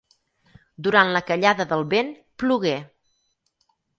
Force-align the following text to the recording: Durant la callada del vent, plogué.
Durant 0.87 1.11
la 1.15 1.21
callada 1.27 1.67
del 1.73 1.85
vent, 1.93 2.09
plogué. 2.43 2.75